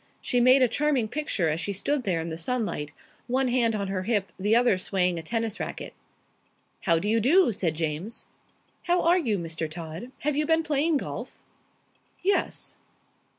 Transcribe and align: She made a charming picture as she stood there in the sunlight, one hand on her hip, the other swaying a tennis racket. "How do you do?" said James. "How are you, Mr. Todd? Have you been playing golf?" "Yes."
She 0.19 0.39
made 0.39 0.63
a 0.63 0.67
charming 0.67 1.07
picture 1.07 1.47
as 1.47 1.59
she 1.61 1.73
stood 1.73 2.05
there 2.05 2.19
in 2.21 2.29
the 2.29 2.35
sunlight, 2.35 2.91
one 3.27 3.49
hand 3.49 3.75
on 3.75 3.87
her 3.89 4.01
hip, 4.01 4.31
the 4.39 4.55
other 4.55 4.79
swaying 4.79 5.19
a 5.19 5.21
tennis 5.21 5.59
racket. 5.59 5.93
"How 6.79 6.97
do 6.97 7.07
you 7.07 7.19
do?" 7.19 7.51
said 7.51 7.75
James. 7.75 8.25
"How 8.85 9.03
are 9.03 9.19
you, 9.19 9.37
Mr. 9.37 9.69
Todd? 9.69 10.11
Have 10.21 10.35
you 10.35 10.47
been 10.47 10.63
playing 10.63 10.97
golf?" 10.97 11.37
"Yes." 12.23 12.77